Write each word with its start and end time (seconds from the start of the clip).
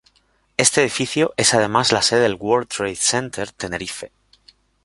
Este 0.57 0.81
edificio 0.81 1.31
es 1.37 1.53
además 1.53 1.91
la 1.91 2.01
sede 2.01 2.21
del 2.21 2.33
World 2.33 2.69
Trade 2.69 2.95
Center 2.95 3.51
Tenerife. 3.51 4.11